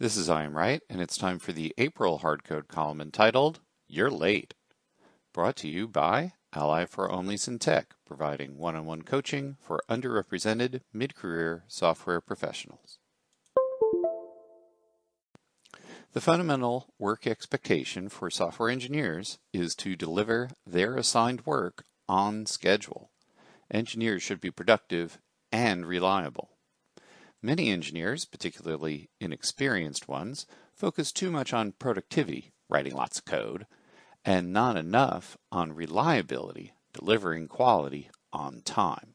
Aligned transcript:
This 0.00 0.16
is 0.16 0.30
I. 0.30 0.44
M. 0.44 0.56
Wright, 0.56 0.80
and 0.88 1.02
it's 1.02 1.18
time 1.18 1.38
for 1.38 1.52
the 1.52 1.74
April 1.76 2.20
Hardcode 2.20 2.68
column 2.68 3.02
entitled 3.02 3.60
You're 3.86 4.10
Late. 4.10 4.54
Brought 5.34 5.56
to 5.56 5.68
you 5.68 5.86
by 5.86 6.32
Ally 6.54 6.86
for 6.86 7.06
Onlys 7.10 7.46
in 7.46 7.58
Tech, 7.58 7.92
providing 8.06 8.56
one 8.56 8.74
on 8.74 8.86
one 8.86 9.02
coaching 9.02 9.58
for 9.60 9.82
underrepresented 9.90 10.80
mid 10.90 11.14
career 11.14 11.64
software 11.68 12.22
professionals. 12.22 12.98
The 16.14 16.22
fundamental 16.22 16.94
work 16.98 17.26
expectation 17.26 18.08
for 18.08 18.30
software 18.30 18.70
engineers 18.70 19.38
is 19.52 19.74
to 19.74 19.96
deliver 19.96 20.48
their 20.66 20.96
assigned 20.96 21.44
work 21.44 21.84
on 22.08 22.46
schedule. 22.46 23.10
Engineers 23.70 24.22
should 24.22 24.40
be 24.40 24.50
productive 24.50 25.18
and 25.52 25.84
reliable. 25.84 26.52
Many 27.42 27.70
engineers, 27.70 28.26
particularly 28.26 29.08
inexperienced 29.18 30.08
ones, 30.08 30.46
focus 30.74 31.10
too 31.10 31.30
much 31.30 31.54
on 31.54 31.72
productivity, 31.72 32.52
writing 32.68 32.94
lots 32.94 33.18
of 33.18 33.24
code, 33.24 33.66
and 34.24 34.52
not 34.52 34.76
enough 34.76 35.38
on 35.50 35.72
reliability, 35.72 36.74
delivering 36.92 37.48
quality 37.48 38.10
on 38.30 38.60
time. 38.62 39.14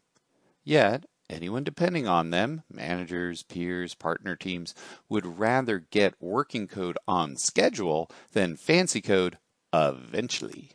Yet, 0.64 1.06
anyone 1.30 1.64
depending 1.64 2.08
on 2.08 2.32
them, 2.32 2.64
managers, 2.68 3.44
peers, 3.44 3.94
partner 3.94 4.36
teams, 4.36 4.74
would 5.08 5.38
rather 5.38 5.78
get 5.78 6.20
working 6.20 6.68
code 6.68 6.98
on 7.08 7.36
schedule 7.36 8.10
than 8.32 8.56
fancy 8.56 9.02
code 9.02 9.38
eventually. 9.72 10.72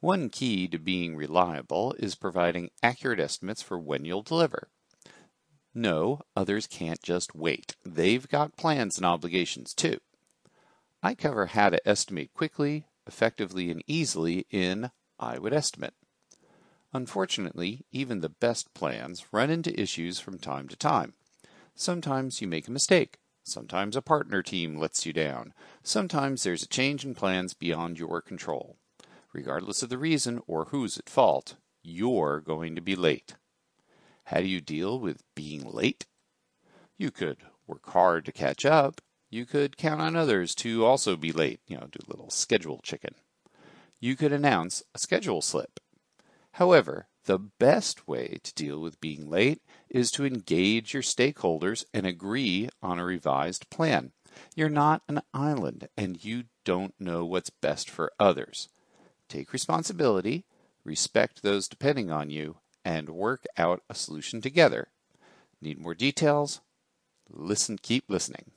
One 0.00 0.28
key 0.28 0.68
to 0.68 0.78
being 0.78 1.16
reliable 1.16 1.94
is 1.98 2.14
providing 2.14 2.68
accurate 2.82 3.20
estimates 3.20 3.62
for 3.62 3.78
when 3.78 4.04
you'll 4.04 4.22
deliver. 4.22 4.68
No, 5.74 6.20
others 6.36 6.68
can't 6.68 7.02
just 7.02 7.34
wait. 7.34 7.74
They've 7.84 8.28
got 8.28 8.56
plans 8.56 8.96
and 8.96 9.04
obligations 9.04 9.74
too. 9.74 9.98
I 11.02 11.14
cover 11.14 11.46
how 11.46 11.70
to 11.70 11.88
estimate 11.88 12.32
quickly, 12.32 12.86
effectively, 13.06 13.70
and 13.70 13.82
easily 13.86 14.46
in 14.50 14.90
I 15.18 15.38
Would 15.38 15.52
Estimate. 15.52 15.94
Unfortunately, 16.92 17.84
even 17.90 18.20
the 18.20 18.28
best 18.28 18.72
plans 18.72 19.26
run 19.32 19.50
into 19.50 19.78
issues 19.78 20.20
from 20.20 20.38
time 20.38 20.68
to 20.68 20.76
time. 20.76 21.14
Sometimes 21.74 22.40
you 22.40 22.46
make 22.46 22.68
a 22.68 22.72
mistake. 22.72 23.18
Sometimes 23.42 23.96
a 23.96 24.00
partner 24.00 24.42
team 24.42 24.78
lets 24.78 25.04
you 25.04 25.12
down. 25.12 25.52
Sometimes 25.82 26.44
there's 26.44 26.62
a 26.62 26.68
change 26.68 27.04
in 27.04 27.14
plans 27.14 27.52
beyond 27.52 27.98
your 27.98 28.22
control. 28.22 28.76
Regardless 29.32 29.82
of 29.82 29.88
the 29.88 29.98
reason 29.98 30.40
or 30.46 30.66
who's 30.66 30.96
at 30.96 31.10
fault, 31.10 31.56
you're 31.82 32.40
going 32.40 32.76
to 32.76 32.80
be 32.80 32.94
late. 32.94 33.34
How 34.24 34.40
do 34.40 34.46
you 34.46 34.60
deal 34.60 34.98
with 34.98 35.22
being 35.34 35.68
late? 35.70 36.06
You 36.96 37.10
could 37.10 37.38
work 37.66 37.90
hard 37.90 38.24
to 38.26 38.32
catch 38.32 38.64
up. 38.64 39.00
You 39.30 39.46
could 39.46 39.76
count 39.76 40.00
on 40.00 40.16
others 40.16 40.54
to 40.56 40.84
also 40.84 41.16
be 41.16 41.32
late, 41.32 41.60
you 41.66 41.76
know, 41.76 41.88
do 41.90 41.98
a 42.06 42.10
little 42.10 42.30
schedule 42.30 42.80
chicken. 42.82 43.14
You 44.00 44.16
could 44.16 44.32
announce 44.32 44.82
a 44.94 44.98
schedule 44.98 45.42
slip. 45.42 45.80
However, 46.52 47.08
the 47.24 47.38
best 47.38 48.06
way 48.06 48.38
to 48.42 48.54
deal 48.54 48.78
with 48.80 49.00
being 49.00 49.28
late 49.28 49.62
is 49.88 50.10
to 50.12 50.24
engage 50.24 50.94
your 50.94 51.02
stakeholders 51.02 51.84
and 51.92 52.06
agree 52.06 52.68
on 52.82 52.98
a 52.98 53.04
revised 53.04 53.68
plan. 53.70 54.12
You're 54.54 54.68
not 54.68 55.02
an 55.08 55.22
island 55.32 55.88
and 55.96 56.22
you 56.24 56.44
don't 56.64 56.94
know 56.98 57.24
what's 57.24 57.50
best 57.50 57.90
for 57.90 58.12
others. 58.20 58.68
Take 59.28 59.52
responsibility, 59.52 60.44
respect 60.84 61.42
those 61.42 61.66
depending 61.66 62.10
on 62.10 62.30
you, 62.30 62.58
and 62.84 63.08
work 63.08 63.44
out 63.56 63.82
a 63.88 63.94
solution 63.94 64.40
together. 64.40 64.88
Need 65.60 65.78
more 65.78 65.94
details? 65.94 66.60
Listen, 67.30 67.78
keep 67.80 68.04
listening. 68.08 68.50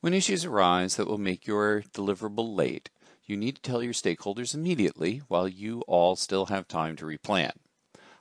When 0.00 0.14
issues 0.14 0.44
arise 0.44 0.96
that 0.96 1.06
will 1.06 1.18
make 1.18 1.46
your 1.46 1.82
deliverable 1.94 2.56
late, 2.56 2.90
you 3.24 3.36
need 3.36 3.54
to 3.56 3.62
tell 3.62 3.82
your 3.82 3.92
stakeholders 3.92 4.54
immediately 4.54 5.22
while 5.28 5.46
you 5.46 5.82
all 5.82 6.16
still 6.16 6.46
have 6.46 6.66
time 6.66 6.96
to 6.96 7.04
replan. 7.04 7.52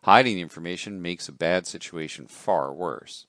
Hiding 0.04 0.36
the 0.36 0.42
information 0.42 1.02
makes 1.02 1.28
a 1.28 1.34
bad 1.34 1.66
situation 1.66 2.28
far 2.28 2.72
worse. 2.72 3.26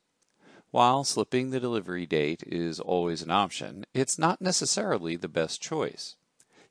While 0.70 1.04
slipping 1.04 1.50
the 1.50 1.60
delivery 1.60 2.06
date 2.06 2.42
is 2.46 2.80
always 2.80 3.22
an 3.22 3.30
option, 3.30 3.84
it's 3.92 4.18
not 4.18 4.40
necessarily 4.40 5.16
the 5.16 5.28
best 5.28 5.60
choice. 5.60 6.16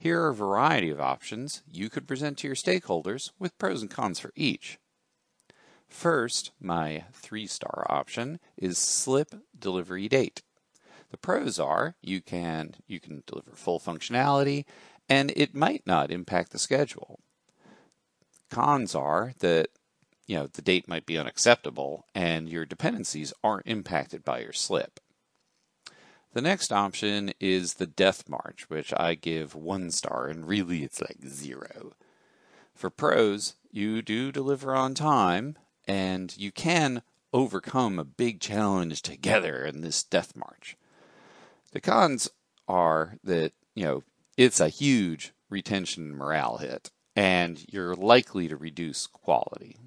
Here 0.01 0.23
are 0.23 0.29
a 0.29 0.33
variety 0.33 0.89
of 0.89 0.99
options 0.99 1.61
you 1.71 1.87
could 1.87 2.07
present 2.07 2.39
to 2.39 2.47
your 2.47 2.55
stakeholders 2.55 3.29
with 3.37 3.55
pros 3.59 3.83
and 3.83 3.91
cons 3.91 4.19
for 4.19 4.31
each. 4.35 4.79
First, 5.87 6.49
my 6.59 7.03
three 7.13 7.45
star 7.45 7.85
option 7.87 8.39
is 8.57 8.79
slip 8.79 9.35
delivery 9.55 10.09
date. 10.09 10.41
The 11.11 11.17
pros 11.17 11.59
are 11.59 11.97
you 12.01 12.19
can 12.19 12.73
you 12.87 12.99
can 12.99 13.21
deliver 13.27 13.51
full 13.51 13.79
functionality 13.79 14.65
and 15.07 15.31
it 15.35 15.53
might 15.53 15.85
not 15.85 16.09
impact 16.09 16.51
the 16.51 16.57
schedule. 16.57 17.19
Cons 18.49 18.95
are 18.95 19.33
that 19.37 19.67
you 20.25 20.35
know 20.35 20.47
the 20.47 20.63
date 20.63 20.87
might 20.87 21.05
be 21.05 21.19
unacceptable 21.19 22.07
and 22.15 22.49
your 22.49 22.65
dependencies 22.65 23.33
aren't 23.43 23.67
impacted 23.67 24.25
by 24.25 24.39
your 24.39 24.53
slip. 24.53 24.99
The 26.33 26.41
next 26.41 26.71
option 26.71 27.33
is 27.41 27.73
the 27.73 27.87
Death 27.87 28.29
March, 28.29 28.69
which 28.69 28.93
I 28.95 29.15
give 29.15 29.53
one 29.53 29.91
star, 29.91 30.27
and 30.27 30.47
really 30.47 30.83
it's 30.83 31.01
like 31.01 31.25
zero. 31.27 31.93
For 32.73 32.89
pros, 32.89 33.55
you 33.69 34.01
do 34.01 34.31
deliver 34.31 34.73
on 34.73 34.93
time, 34.93 35.57
and 35.85 36.35
you 36.37 36.51
can 36.51 37.01
overcome 37.33 37.99
a 37.99 38.05
big 38.05 38.39
challenge 38.39 39.01
together 39.01 39.65
in 39.65 39.81
this 39.81 40.03
Death 40.03 40.35
March. 40.35 40.77
The 41.73 41.81
cons 41.81 42.29
are 42.65 43.17
that, 43.23 43.51
you 43.75 43.83
know, 43.83 44.03
it's 44.37 44.61
a 44.61 44.69
huge 44.69 45.33
retention 45.49 46.15
morale 46.15 46.57
hit, 46.57 46.91
and 47.13 47.65
you're 47.67 47.95
likely 47.95 48.47
to 48.47 48.55
reduce 48.55 49.05
quality. 49.05 49.77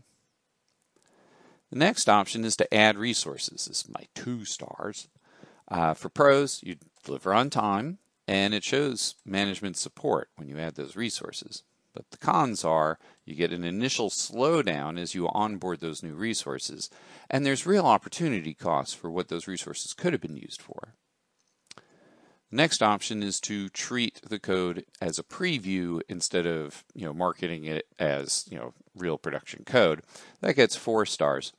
The 1.71 1.79
next 1.79 2.07
option 2.09 2.45
is 2.45 2.57
to 2.59 2.75
add 2.75 2.99
resources. 2.99 3.65
This 3.65 3.85
is 3.85 3.89
my 3.89 4.05
two 4.15 4.45
stars. 4.45 5.09
Uh, 5.75 5.93
for 5.93 6.09
pros, 6.09 6.61
you 6.63 6.77
deliver 7.03 7.35
on 7.35 7.51
time, 7.51 7.99
and 8.29 8.55
it 8.55 8.63
shows 8.63 9.17
management 9.27 9.77
support 9.77 10.29
when 10.37 10.49
you 10.49 10.57
add 10.57 10.77
those 10.77 10.95
resources. 10.95 11.65
But 11.93 12.13
the 12.13 12.17
cons 12.17 12.65
are 12.65 13.01
you 13.25 13.35
get 13.35 13.53
an 13.53 13.65
initial 13.65 14.09
slowdown 14.09 15.01
as 15.01 15.17
you 15.17 15.29
onboard 15.31 15.81
those 15.81 16.01
new 16.01 16.15
resources, 16.15 16.91
and 17.29 17.45
there's 17.45 17.67
real 17.67 17.87
opportunity 17.87 18.55
costs 18.55 18.95
for 18.95 19.11
what 19.11 19.27
those 19.27 19.49
resources 19.49 19.95
could 19.95 20.13
have 20.13 20.23
been 20.23 20.37
used 20.37 20.63
for. 20.63 20.95
The 21.75 21.83
next 22.57 22.81
option 22.81 23.25
is 23.25 23.41
to 23.41 23.69
treat 23.69 24.21
the 24.23 24.39
code 24.39 24.85
as 25.01 25.19
a 25.19 25.25
preview 25.25 26.01
instead 26.09 26.47
of 26.47 26.85
you 26.95 27.05
know 27.05 27.13
marketing 27.13 27.65
it 27.65 27.89
as 27.99 28.47
you 28.49 28.57
know 28.57 28.75
real 28.95 29.19
production 29.19 29.65
code. 29.65 30.03
That 30.41 30.55
gets 30.55 30.77
four 30.77 31.05
stars. 31.05 31.53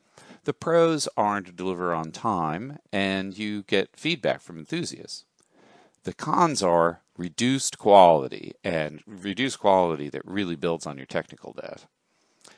The 0.45 0.53
pros 0.53 1.07
are 1.17 1.41
to 1.41 1.51
deliver 1.51 1.94
on 1.94 2.11
time 2.11 2.78
and 2.94 3.35
you 3.38 3.63
get 3.63 3.97
feedback 3.97 4.41
from 4.41 4.59
enthusiasts. 4.59 5.25
The 6.03 6.13
cons 6.13 6.61
are 6.61 7.01
reduced 7.17 7.79
quality 7.79 8.53
and 8.63 9.01
reduced 9.07 9.59
quality 9.59 10.07
that 10.09 10.23
really 10.23 10.56
builds 10.56 10.85
on 10.85 10.97
your 10.97 11.07
technical 11.07 11.53
debt. 11.53 11.85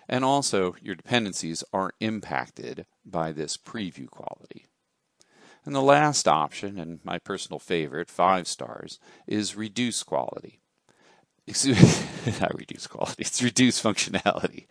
And 0.10 0.26
also, 0.26 0.76
your 0.82 0.96
dependencies 0.96 1.64
are 1.72 1.94
impacted 2.02 2.86
by 3.06 3.32
this 3.32 3.56
preview 3.56 4.10
quality. 4.10 4.66
And 5.66 5.74
the 5.74 5.82
last 5.82 6.28
option, 6.28 6.78
and 6.78 7.00
my 7.06 7.20
personal 7.20 7.60
favorite, 7.60 8.10
five 8.10 8.48
stars, 8.50 9.00
is 9.28 9.56
reduce 9.56 10.04
quality. 10.04 10.60
Excuse 11.46 12.04
not 12.42 12.58
reduce 12.58 12.88
quality, 12.88 13.22
it's 13.22 13.42
reduce 13.42 13.82
functionality. 13.82 14.66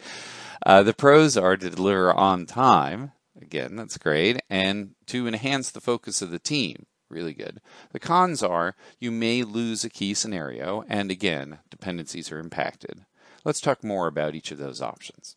Uh, 0.64 0.82
the 0.82 0.94
pros 0.94 1.36
are 1.36 1.56
to 1.56 1.70
deliver 1.70 2.12
on 2.12 2.46
time. 2.46 3.12
Again, 3.40 3.76
that's 3.76 3.98
great. 3.98 4.40
And 4.48 4.94
to 5.06 5.26
enhance 5.26 5.70
the 5.70 5.80
focus 5.80 6.22
of 6.22 6.30
the 6.30 6.38
team. 6.38 6.86
Really 7.08 7.34
good. 7.34 7.60
The 7.92 8.00
cons 8.00 8.42
are 8.42 8.74
you 8.98 9.12
may 9.12 9.42
lose 9.44 9.84
a 9.84 9.90
key 9.90 10.12
scenario, 10.14 10.84
and 10.88 11.10
again, 11.10 11.60
dependencies 11.70 12.32
are 12.32 12.38
impacted. 12.38 13.04
Let's 13.44 13.60
talk 13.60 13.84
more 13.84 14.08
about 14.08 14.34
each 14.34 14.50
of 14.50 14.58
those 14.58 14.82
options. 14.82 15.36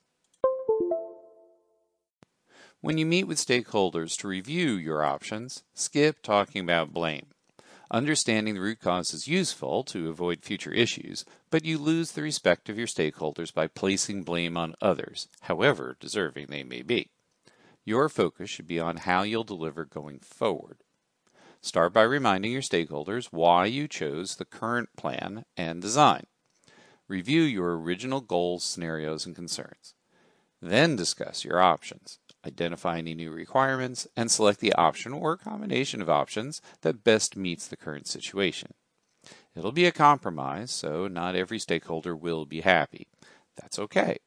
When 2.82 2.98
you 2.98 3.06
meet 3.06 3.26
with 3.26 3.38
stakeholders 3.38 4.18
to 4.20 4.28
review 4.28 4.72
your 4.72 5.04
options, 5.04 5.64
skip 5.74 6.24
talking 6.24 6.64
about 6.64 6.94
blame. 6.94 7.28
Understanding 7.92 8.54
the 8.54 8.62
root 8.62 8.80
cause 8.80 9.14
is 9.16 9.28
useful 9.28 9.84
to 9.86 10.10
avoid 10.10 10.44
future 10.44 10.72
issues, 10.72 11.26
but 11.50 11.66
you 11.66 11.80
lose 11.80 12.12
the 12.12 12.22
respect 12.22 12.70
of 12.70 12.78
your 12.78 12.86
stakeholders 12.86 13.52
by 13.52 13.66
placing 13.66 14.24
blame 14.24 14.56
on 14.56 14.76
others, 14.80 15.28
however 15.42 15.98
deserving 16.00 16.48
they 16.50 16.64
may 16.64 16.84
be. 16.84 17.10
Your 17.86 18.08
focus 18.08 18.52
should 18.52 18.68
be 18.68 18.80
on 18.80 18.98
how 18.98 19.24
you'll 19.24 19.44
deliver 19.44 19.86
going 19.86 20.20
forward. 20.20 20.78
Start 21.62 21.92
by 21.92 22.04
reminding 22.04 22.52
your 22.52 22.62
stakeholders 22.62 23.30
why 23.32 23.66
you 23.66 23.88
chose 23.88 24.36
the 24.36 24.46
current 24.46 24.90
plan 24.96 25.46
and 25.58 25.82
design. 25.82 26.28
Review 27.08 27.42
your 27.42 27.76
original 27.76 28.22
goals, 28.22 28.64
scenarios, 28.64 29.26
and 29.26 29.36
concerns. 29.36 29.96
Then 30.62 30.96
discuss 30.96 31.44
your 31.44 31.60
options. 31.60 32.20
Identify 32.46 32.98
any 32.98 33.14
new 33.14 33.32
requirements, 33.32 34.08
and 34.16 34.32
select 34.32 34.60
the 34.60 34.74
option 34.74 35.14
or 35.14 35.38
combination 35.38 36.02
of 36.02 36.10
options 36.10 36.62
that 36.82 37.04
best 37.04 37.36
meets 37.36 37.68
the 37.68 37.78
current 37.78 38.08
situation. 38.08 38.74
It'll 39.56 39.72
be 39.72 39.86
a 39.86 39.92
compromise, 39.92 40.72
so 40.72 41.08
not 41.08 41.36
every 41.36 41.60
stakeholder 41.60 42.16
will 42.16 42.46
be 42.46 42.62
happy. 42.62 43.08
That's 43.56 43.80
okay. 43.80 44.20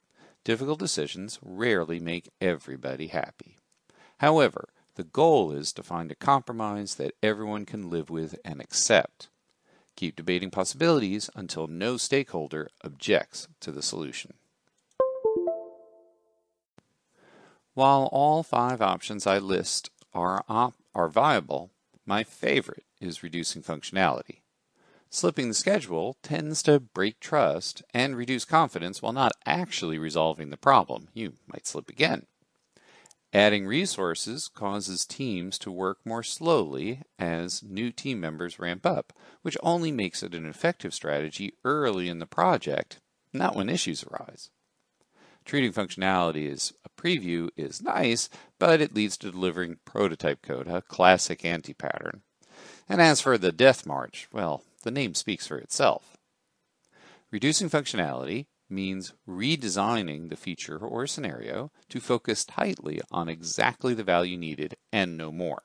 Difficult 0.44 0.78
decisions 0.78 1.38
rarely 1.42 2.00
make 2.00 2.30
everybody 2.40 3.06
happy. 3.06 3.56
However, 4.18 4.68
the 4.96 5.04
goal 5.04 5.52
is 5.52 5.72
to 5.72 5.82
find 5.82 6.10
a 6.12 6.16
compromise 6.16 6.96
that 6.96 7.14
everyone 7.22 7.64
can 7.64 7.88
live 7.88 8.10
with 8.10 8.38
and 8.44 8.60
accept. 8.60 9.28
Keep 9.96 10.16
debating 10.16 10.50
possibilities 10.50 11.30
until 11.34 11.66
no 11.66 11.96
stakeholder 11.96 12.68
objects 12.84 13.48
to 13.60 13.72
the 13.72 13.82
solution. 13.82 14.34
While 17.74 18.10
all 18.12 18.42
five 18.42 18.82
options 18.82 19.26
I 19.26 19.38
list 19.38 19.90
are, 20.12 20.44
op- 20.48 20.74
are 20.94 21.08
viable, 21.08 21.70
my 22.04 22.22
favorite 22.22 22.84
is 23.00 23.22
reducing 23.22 23.62
functionality. 23.62 24.40
Slipping 25.08 25.48
the 25.48 25.54
schedule 25.54 26.16
tends 26.22 26.62
to 26.64 26.80
break 26.80 27.18
trust 27.20 27.82
and 27.94 28.16
reduce 28.16 28.44
confidence 28.44 29.00
while 29.00 29.12
not 29.12 29.32
actually 29.46 29.98
resolving 29.98 30.50
the 30.50 30.56
problem. 30.56 31.08
You 31.14 31.34
might 31.46 31.66
slip 31.66 31.88
again. 31.88 32.26
Adding 33.32 33.66
resources 33.66 34.48
causes 34.48 35.06
teams 35.06 35.58
to 35.60 35.70
work 35.70 35.98
more 36.04 36.22
slowly 36.22 37.00
as 37.18 37.62
new 37.62 37.90
team 37.90 38.20
members 38.20 38.58
ramp 38.58 38.84
up, 38.84 39.14
which 39.40 39.56
only 39.62 39.90
makes 39.90 40.22
it 40.22 40.34
an 40.34 40.44
effective 40.44 40.92
strategy 40.92 41.54
early 41.64 42.10
in 42.10 42.18
the 42.18 42.26
project, 42.26 43.00
not 43.32 43.56
when 43.56 43.70
issues 43.70 44.04
arise. 44.04 44.50
Treating 45.44 45.72
functionality 45.72 46.50
as 46.50 46.72
a 46.84 47.00
preview 47.00 47.48
is 47.56 47.82
nice, 47.82 48.28
but 48.58 48.80
it 48.80 48.94
leads 48.94 49.16
to 49.18 49.30
delivering 49.30 49.78
prototype 49.84 50.42
code, 50.42 50.68
a 50.68 50.82
classic 50.82 51.44
anti-pattern. 51.44 52.22
And 52.88 53.00
as 53.00 53.20
for 53.20 53.36
the 53.36 53.52
death 53.52 53.84
march, 53.84 54.28
well, 54.32 54.62
the 54.82 54.90
name 54.90 55.14
speaks 55.14 55.46
for 55.46 55.58
itself. 55.58 56.16
Reducing 57.30 57.70
functionality 57.70 58.46
means 58.68 59.14
redesigning 59.28 60.28
the 60.28 60.36
feature 60.36 60.78
or 60.78 61.06
scenario 61.06 61.70
to 61.88 62.00
focus 62.00 62.44
tightly 62.44 63.00
on 63.10 63.28
exactly 63.28 63.94
the 63.94 64.04
value 64.04 64.36
needed 64.36 64.76
and 64.92 65.16
no 65.16 65.30
more. 65.30 65.62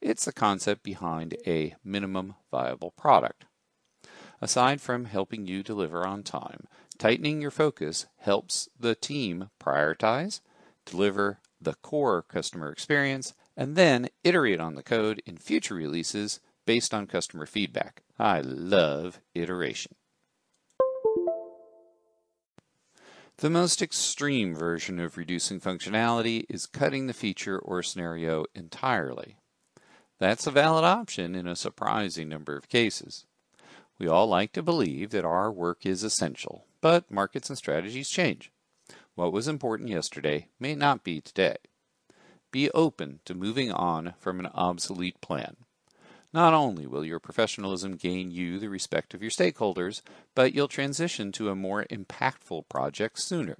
It's 0.00 0.24
the 0.24 0.32
concept 0.32 0.82
behind 0.82 1.36
a 1.46 1.74
minimum 1.84 2.34
viable 2.50 2.92
product. 2.92 3.44
Aside 4.40 4.80
from 4.80 5.04
helping 5.04 5.46
you 5.46 5.62
deliver 5.62 6.06
on 6.06 6.22
time, 6.22 6.64
tightening 7.00 7.40
your 7.40 7.50
focus 7.50 8.06
helps 8.18 8.68
the 8.78 8.94
team 8.94 9.48
prioritize, 9.58 10.40
deliver 10.84 11.38
the 11.58 11.74
core 11.74 12.20
customer 12.20 12.70
experience, 12.70 13.32
and 13.56 13.74
then 13.74 14.08
iterate 14.22 14.60
on 14.60 14.74
the 14.74 14.82
code 14.82 15.22
in 15.24 15.38
future 15.38 15.74
releases 15.74 16.40
based 16.66 16.92
on 16.92 17.06
customer 17.06 17.46
feedback. 17.46 18.02
I 18.18 18.42
love 18.42 19.18
iteration. 19.34 19.94
The 23.38 23.48
most 23.48 23.80
extreme 23.80 24.54
version 24.54 25.00
of 25.00 25.16
reducing 25.16 25.58
functionality 25.58 26.44
is 26.50 26.66
cutting 26.66 27.06
the 27.06 27.14
feature 27.14 27.58
or 27.58 27.82
scenario 27.82 28.44
entirely. 28.54 29.36
That's 30.18 30.46
a 30.46 30.50
valid 30.50 30.84
option 30.84 31.34
in 31.34 31.46
a 31.46 31.56
surprising 31.56 32.28
number 32.28 32.58
of 32.58 32.68
cases. 32.68 33.24
We 33.98 34.06
all 34.06 34.26
like 34.26 34.52
to 34.52 34.62
believe 34.62 35.10
that 35.10 35.24
our 35.24 35.50
work 35.50 35.86
is 35.86 36.04
essential, 36.04 36.66
but 36.80 37.10
markets 37.10 37.48
and 37.48 37.58
strategies 37.58 38.08
change. 38.08 38.50
What 39.14 39.32
was 39.32 39.48
important 39.48 39.88
yesterday 39.88 40.48
may 40.58 40.74
not 40.74 41.04
be 41.04 41.20
today. 41.20 41.56
Be 42.50 42.70
open 42.70 43.20
to 43.24 43.34
moving 43.34 43.70
on 43.70 44.14
from 44.18 44.40
an 44.40 44.46
obsolete 44.54 45.20
plan. 45.20 45.56
Not 46.32 46.54
only 46.54 46.86
will 46.86 47.04
your 47.04 47.18
professionalism 47.18 47.96
gain 47.96 48.30
you 48.30 48.58
the 48.58 48.68
respect 48.68 49.14
of 49.14 49.22
your 49.22 49.30
stakeholders, 49.30 50.02
but 50.34 50.54
you'll 50.54 50.68
transition 50.68 51.32
to 51.32 51.48
a 51.48 51.56
more 51.56 51.84
impactful 51.90 52.68
project 52.68 53.20
sooner. 53.20 53.58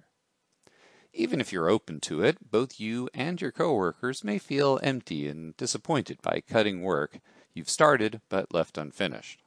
Even 1.13 1.41
if 1.41 1.53
you're 1.53 1.69
open 1.69 1.99
to 2.01 2.23
it, 2.23 2.51
both 2.51 2.79
you 2.79 3.09
and 3.13 3.41
your 3.41 3.51
coworkers 3.51 4.23
may 4.23 4.39
feel 4.39 4.79
empty 4.83 5.27
and 5.27 5.57
disappointed 5.57 6.23
by 6.23 6.41
cutting 6.41 6.83
work 6.83 7.19
you've 7.53 7.69
started 7.69 8.21
but 8.29 8.55
left 8.55 8.79
unfinished. 8.79 9.43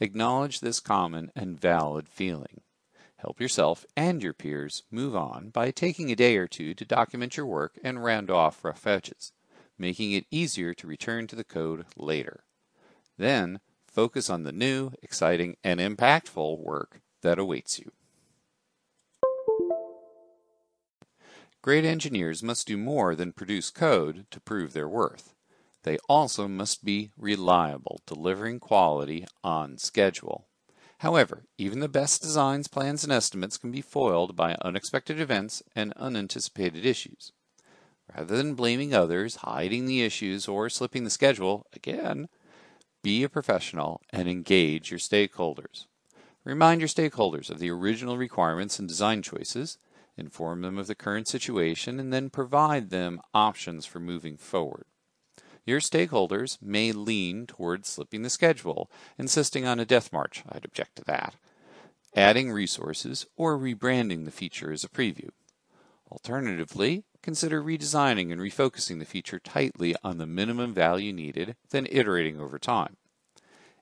Acknowledge 0.00 0.60
this 0.60 0.80
common 0.80 1.32
and 1.34 1.58
valid 1.58 2.08
feeling. 2.08 2.60
Help 3.18 3.40
yourself 3.40 3.86
and 3.96 4.22
your 4.22 4.34
peers 4.34 4.82
move 4.90 5.16
on 5.16 5.48
by 5.48 5.70
taking 5.70 6.10
a 6.10 6.16
day 6.16 6.36
or 6.36 6.46
two 6.46 6.74
to 6.74 6.84
document 6.84 7.36
your 7.36 7.46
work 7.46 7.78
and 7.82 8.04
round 8.04 8.30
off 8.30 8.64
rough 8.64 8.86
edges, 8.86 9.32
making 9.78 10.12
it 10.12 10.26
easier 10.30 10.74
to 10.74 10.86
return 10.86 11.26
to 11.26 11.36
the 11.36 11.44
code 11.44 11.86
later. 11.96 12.44
Then, 13.16 13.60
focus 13.86 14.28
on 14.28 14.42
the 14.42 14.52
new, 14.52 14.92
exciting, 15.02 15.56
and 15.64 15.80
impactful 15.80 16.58
work 16.58 17.00
that 17.22 17.38
awaits 17.38 17.78
you. 17.78 17.90
Great 21.62 21.84
engineers 21.84 22.42
must 22.42 22.66
do 22.68 22.76
more 22.76 23.16
than 23.16 23.32
produce 23.32 23.70
code 23.70 24.26
to 24.30 24.38
prove 24.38 24.72
their 24.72 24.88
worth. 24.88 25.34
They 25.82 25.98
also 26.08 26.46
must 26.46 26.84
be 26.84 27.10
reliable, 27.16 28.00
delivering 28.06 28.60
quality 28.60 29.26
on 29.42 29.78
schedule. 29.78 30.46
However, 31.00 31.44
even 31.58 31.80
the 31.80 31.88
best 31.88 32.22
designs, 32.22 32.68
plans, 32.68 33.04
and 33.04 33.12
estimates 33.12 33.58
can 33.58 33.70
be 33.70 33.82
foiled 33.82 34.34
by 34.34 34.56
unexpected 34.62 35.20
events 35.20 35.62
and 35.74 35.92
unanticipated 35.94 36.86
issues. 36.86 37.32
Rather 38.14 38.36
than 38.36 38.54
blaming 38.54 38.94
others, 38.94 39.36
hiding 39.36 39.86
the 39.86 40.02
issues, 40.02 40.48
or 40.48 40.70
slipping 40.70 41.04
the 41.04 41.10
schedule, 41.10 41.66
again, 41.74 42.28
be 43.02 43.22
a 43.22 43.28
professional 43.28 44.00
and 44.10 44.28
engage 44.28 44.90
your 44.90 44.98
stakeholders. 44.98 45.86
Remind 46.44 46.80
your 46.80 46.88
stakeholders 46.88 47.50
of 47.50 47.58
the 47.58 47.70
original 47.70 48.16
requirements 48.16 48.78
and 48.78 48.88
design 48.88 49.20
choices, 49.20 49.78
inform 50.16 50.62
them 50.62 50.78
of 50.78 50.86
the 50.86 50.94
current 50.94 51.28
situation, 51.28 52.00
and 52.00 52.12
then 52.12 52.30
provide 52.30 52.90
them 52.90 53.20
options 53.34 53.84
for 53.84 54.00
moving 54.00 54.36
forward. 54.36 54.86
Your 55.66 55.80
stakeholders 55.80 56.58
may 56.62 56.92
lean 56.92 57.46
towards 57.46 57.88
slipping 57.88 58.22
the 58.22 58.30
schedule, 58.30 58.88
insisting 59.18 59.66
on 59.66 59.80
a 59.80 59.84
death 59.84 60.12
march. 60.12 60.44
I'd 60.48 60.64
object 60.64 60.96
to 60.96 61.04
that. 61.04 61.34
Adding 62.14 62.52
resources 62.52 63.26
or 63.36 63.58
rebranding 63.58 64.24
the 64.24 64.30
feature 64.30 64.72
as 64.72 64.84
a 64.84 64.88
preview. 64.88 65.30
Alternatively, 66.10 67.02
consider 67.20 67.60
redesigning 67.60 68.30
and 68.30 68.40
refocusing 68.40 69.00
the 69.00 69.04
feature 69.04 69.40
tightly 69.40 69.96
on 70.04 70.18
the 70.18 70.26
minimum 70.26 70.72
value 70.72 71.12
needed, 71.12 71.56
then 71.70 71.88
iterating 71.90 72.40
over 72.40 72.60
time. 72.60 72.96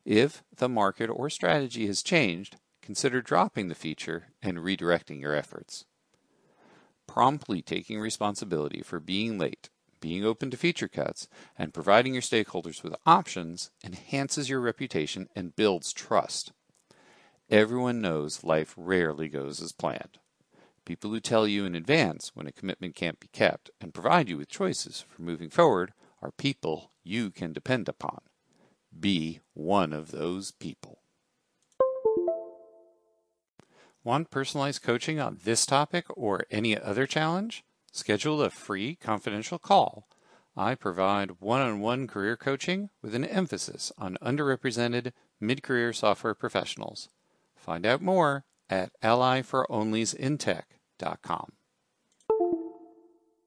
If 0.07 0.43
the 0.57 0.71
market 0.71 1.11
or 1.11 1.29
strategy 1.29 1.87
has 1.87 2.03
changed, 2.03 2.57
consider 2.81 3.21
dropping 3.21 3.69
the 3.69 3.75
feature 3.75 4.29
and 4.43 4.57
redirecting 4.59 5.21
your 5.21 5.35
efforts. 5.35 5.85
Promptly 7.07 7.61
taking 7.61 8.01
responsibility 8.01 8.81
for 8.83 9.01
being 9.01 9.39
late 9.39 9.69
being 10.05 10.23
open 10.23 10.51
to 10.51 10.57
feature 10.59 10.87
cuts, 10.87 11.29
and 11.57 11.73
providing 11.73 12.13
your 12.13 12.21
stakeholders 12.21 12.83
with 12.83 12.95
options 13.07 13.71
enhances 13.83 14.51
your 14.51 14.61
reputation 14.61 15.31
and 15.35 15.57
builds 15.57 15.95
trust. 15.95 16.53
Everyone 17.49 18.03
knows 18.03 18.45
life 18.45 18.75
rarely 18.77 19.29
goes 19.31 19.63
as 19.63 19.73
planned. 19.73 20.19
People 20.85 21.11
who 21.11 21.21
tell 21.21 21.49
you 21.49 21.65
in 21.65 21.75
advance 21.75 22.33
when 22.35 22.47
a 22.47 22.53
commitment 22.53 22.95
can't 22.95 23.19
be 23.19 23.29
kept 23.29 23.71
and 23.81 23.95
provide 23.95 24.29
you 24.29 24.37
with 24.37 24.51
choices 24.51 25.07
for 25.09 25.23
moving 25.23 25.49
forward 25.49 25.95
are 26.21 26.33
people 26.33 26.91
you 27.03 27.31
can 27.31 27.55
depend 27.55 27.89
upon. 27.89 28.21
Be 29.01 29.41
one 29.55 29.95
of 29.95 30.11
those 30.11 30.51
people. 30.51 30.99
Want 34.05 34.31
personalized 34.31 34.83
coaching 34.83 35.19
on 35.19 35.39
this 35.45 35.65
topic 35.65 36.05
or 36.11 36.45
any 36.51 36.79
other 36.79 37.07
challenge? 37.07 37.65
Schedule 37.97 38.43
a 38.43 38.51
free 38.51 38.97
confidential 38.97 39.57
call. 39.57 40.09
I 40.57 40.75
provide 40.75 41.41
one 41.41 41.61
on 41.61 41.79
one 41.79 42.09
career 42.09 42.37
coaching 42.37 42.91
with 43.01 43.15
an 43.15 43.25
emphasis 43.25 43.93
on 43.97 44.19
underrepresented 44.21 45.13
mid 45.39 45.63
career 45.63 45.93
software 45.93 46.35
professionals. 46.35 47.09
Find 47.55 47.87
out 47.87 48.03
more 48.03 48.45
at 48.69 48.91
allyforonlysintech.com. 49.01 51.53